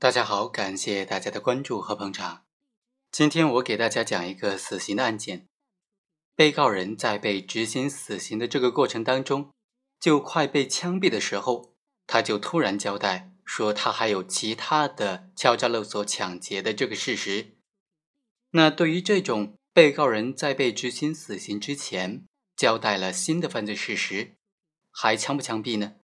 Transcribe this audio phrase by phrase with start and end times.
[0.00, 2.46] 大家好，感谢大家的关注和捧场。
[3.12, 5.46] 今天我给大家讲一个死刑的案件。
[6.34, 9.52] 被告人在被执行死刑的这个过程当中，
[10.00, 11.74] 就快被枪毙的时候，
[12.06, 17.58] 他就突然交代说他还有其他的敲诈勒索、抢劫的这个事实。
[18.52, 22.24] 那对于这种被告人在被执行死刑之前
[22.56, 24.36] 交代了新的犯罪事实，
[24.90, 25.96] 还枪不枪毙呢？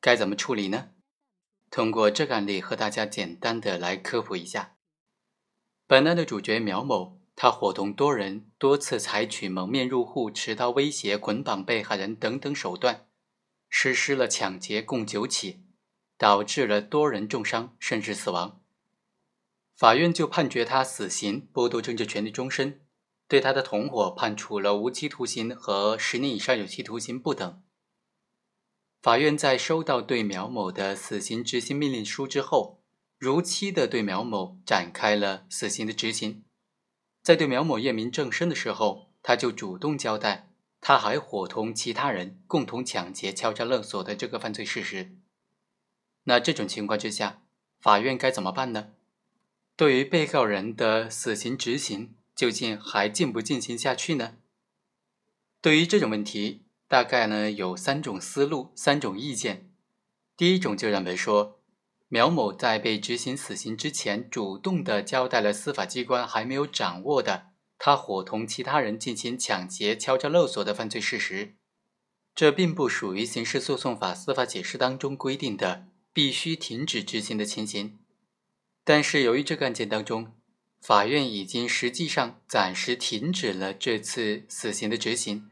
[0.00, 0.90] 该怎么处理呢？
[1.70, 4.76] 通过这个案例和大家简单的来科普一下。
[5.86, 13.06] 本案的主角苗某，他伙同多人多次采取蒙面入户、持刀威胁、捆绑被害人等等手段，
[13.68, 15.62] 实施了抢劫共九起，
[16.18, 18.60] 导致了多人重伤甚至死亡。
[19.76, 22.80] 法院就判决他死刑，剥夺政治权利终身，
[23.28, 27.62] 对他的同伙判处了无期徒刑和十年以上有期徒刑不等。
[29.02, 32.82] 法院在收到对苗某的死刑执行命令书之后，
[33.16, 36.44] 如期的对苗某展开了死刑的执行。
[37.22, 40.50] 在对苗某验明正身的时候，他就主动交代，
[40.82, 45.16] 他还伙同其他人共同抢劫、敲诈勒索的这个犯罪事实。
[46.24, 47.42] 那这种情况之下，
[47.80, 48.92] 法院该怎么办呢？
[49.76, 54.36] 对于被告人的死刑执行，究竟还进不进行下去呢？
[55.62, 56.66] 对于这种问题。
[56.90, 59.70] 大概呢有三种思路，三种意见。
[60.36, 61.60] 第一种就认为说，
[62.08, 71.54] 苗某在被执行死刑之前，主动的交代了司法机关还没有掌握的他伙同其他人进行抢劫、敲诈勒索的犯罪事实，
[72.34, 78.00] 这并不属于刑事诉讼法司法解释当中规定的必须停止执行的情形。
[78.82, 80.32] 但是由于这个案件当中，
[80.80, 85.48] 法院已经实际上暂时停止了这次死刑的执行。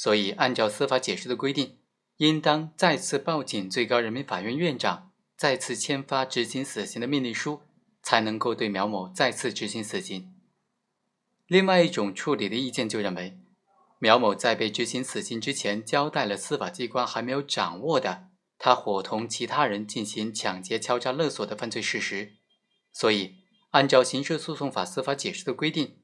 [0.00, 1.78] 所以，按照司法解释的规定，
[2.18, 7.62] 应当再次报请最高人民法院院长再次签发执行死刑的命令书，
[8.00, 10.32] 才能够对苗某再次执行死刑。
[11.48, 13.40] 另外一种处理的意见就认为，
[13.98, 22.34] 苗某在被执行死刑之前，交代了司法机关还没有掌握的他伙同其他人进行抢劫、敲诈勒索的犯罪事实，
[22.92, 23.38] 所以
[23.70, 25.96] 按照刑事诉讼法司法解释的规定。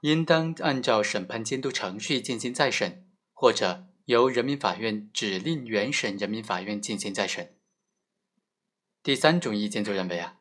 [0.00, 7.56] 应当按照审判监督程序进行再审，或者由人民法院指令原审人民法院进行再审。
[9.02, 10.38] 第三种意见就认为啊，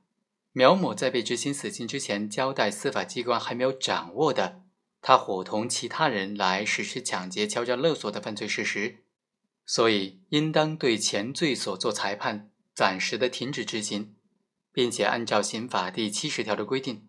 [0.51, 4.63] 苗某在被执行死刑之前，交代司法机关还没有掌握的
[5.01, 9.03] 他伙同其他人来实施抢劫、敲诈勒索的犯罪事实，
[9.66, 14.16] 所以应当对前罪所作裁判暂时的停止执行，
[14.72, 17.07] 并且按照刑法第七十条的规定，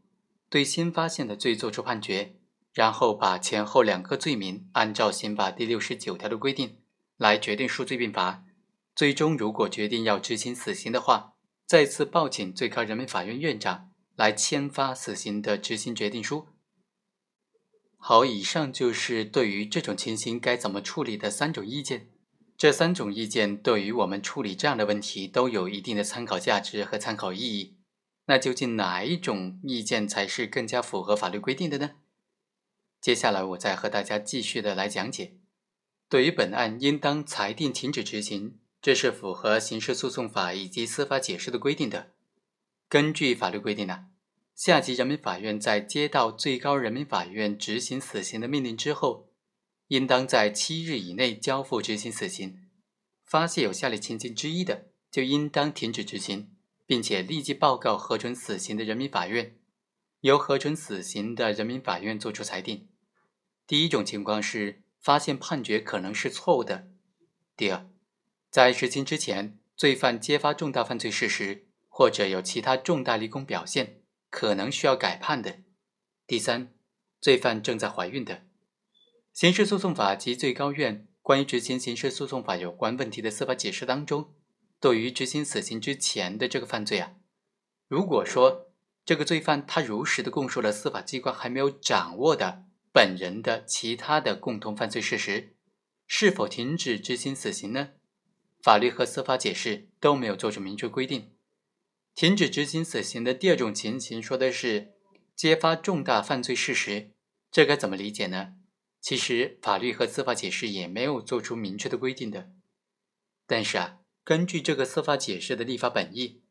[0.51, 2.35] 对新发现的罪作出判决。
[2.75, 6.77] 然后把前后两个罪名按照刑法第六十九条的规定
[7.17, 8.45] 来决定数罪并罚。
[8.95, 11.33] 最终如果决定要执行死刑的话，
[11.67, 16.47] 再次报请最高人民法院院长来签发死刑的执行决定书。
[17.97, 22.11] 好，以上就是对于这种情形该怎么处理的三种意见。
[22.57, 27.78] 这三种意见对于我们处理这样的问题都有一定的参考价值和参考意义。
[28.29, 31.93] 那究竟哪一种意见才是更加符合法律规定的呢？
[33.01, 35.39] 接下来，我再和大家继续的来讲解。
[36.11, 42.13] 对于本案应当裁定停止执行，这是符合刑事诉讼法以及司法解释的规定的。
[42.87, 44.09] 根据法律规定呢，
[44.55, 49.31] 下级人民法院在接到最高人民法院执行死刑的命令之后，
[49.87, 52.69] 应当在七日以内交付执行死刑。
[53.25, 56.51] 发现有下列情形之一的，就应当停止执行，
[56.89, 59.55] 并且立即报告核准死刑的人民法院。
[60.23, 62.89] 由核准死刑的人民法院作出裁定。
[63.67, 66.89] 第一种情况是发现判决可能是错误的；
[67.57, 67.87] 第二，
[68.51, 74.01] 在执行之前，罪犯揭发重大犯罪事实，或者有其他重大立功表现，
[74.31, 75.63] 可能需要改判的；
[76.27, 76.73] 第三，
[77.21, 78.47] 罪犯正在怀孕的。
[79.35, 84.35] 刑事诉讼法及最高院关于执行刑事诉讼法有关问题的司法解释当中，
[84.81, 87.15] 对于执行死刑之前的这个犯罪啊，
[87.89, 88.67] 如果说。
[89.05, 95.57] 这个罪犯他如实的供述了司法机关还没有掌握的本人的其他的共同犯罪事实，
[96.07, 97.93] 是否停止执行死刑呢？
[98.63, 101.33] 法律和司法解释都没有做出明确规定。
[102.15, 104.93] 停止执行死刑的第二种情形说的是
[105.35, 107.13] 揭发重大犯罪事实，
[107.51, 108.57] 这该怎么理解呢？
[109.01, 112.51] 其实法律和司法解释也没有做出明确的规定的。
[113.47, 113.98] 但是啊，
[114.29, 116.43] 根据这个司法解释的立法本意。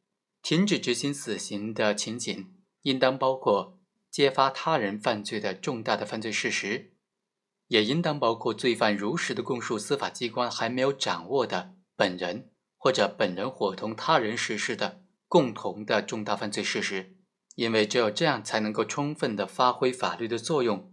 [0.42, 3.78] 停止执行死刑的情形，应当包括
[4.10, 6.94] 揭发他人犯罪的重大的犯罪事实，
[7.68, 17.16] 也应当包括罪犯如实的供述司法机关还没有掌握的本人或者本人伙同他人实施的共同的重大犯罪事实，
[17.54, 20.92] 因为只有这样才能够充分的发挥法律的作用，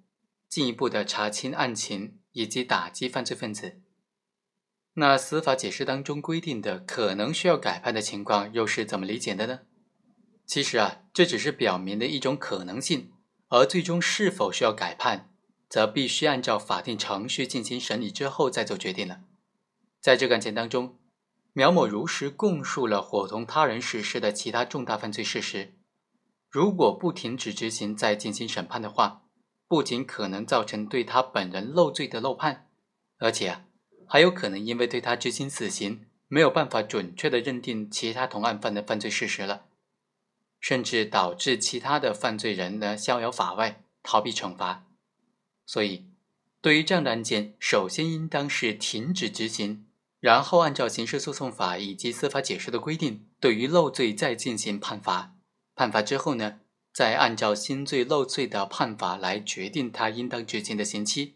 [0.50, 3.81] 进一步的查清案情以及打击犯罪分子。
[4.94, 9.61] 那司法解释当中规定的可能需要改判的情况又是怎么理解的呢？
[10.46, 13.12] 其实啊，这只是表明的一种可能性，
[13.49, 15.31] 而最终是否需要改判，
[15.69, 19.20] 则必须按照法定程序进行审理之后再做决定了。
[20.00, 20.99] 在这个案件当中。
[21.56, 25.73] 苗某如实供述了伙同他人实施的其他重大犯罪事实，
[26.50, 29.23] 如果不停止执行再进行审判的话，
[29.69, 32.69] 不仅可能造成对他本人漏罪的漏判，
[33.19, 33.67] 而且啊，
[34.06, 39.66] 还有可能因为对他执行死刑没有办法准确的认定其他同案犯的犯罪事实了，
[40.60, 44.86] 甚至导致其他的犯罪人呢逍遥法外，逃避惩罚。
[45.66, 46.04] 所以，
[46.60, 49.86] 对于这样的案件，首先应当是停止执行。
[50.20, 55.34] 然后按照刑事诉讼法以及司法解释的规定，对于漏罪再进行判罚。
[55.74, 56.60] 判罚之后呢，
[56.94, 61.34] 再按照新罪漏罪的判罚来决定他应当执行的刑期。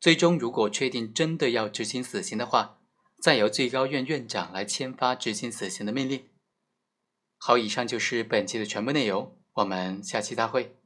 [0.00, 2.78] 最终，如果确定真的要执行死刑的话，
[3.20, 6.24] 再由最高院院长来签发执行死刑的命令。
[7.36, 10.79] 好，以上就是本期的全部内容，我们下期再会。